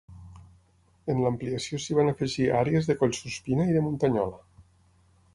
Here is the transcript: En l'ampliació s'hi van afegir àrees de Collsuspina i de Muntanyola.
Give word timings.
En 1.13 1.19
l'ampliació 1.25 1.79
s'hi 1.83 1.97
van 1.97 2.09
afegir 2.13 2.47
àrees 2.59 2.89
de 2.91 2.95
Collsuspina 3.01 3.67
i 3.69 3.75
de 3.75 3.83
Muntanyola. 3.89 4.41